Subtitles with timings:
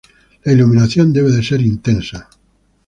[0.45, 2.27] La iluminación debe de ser intensa.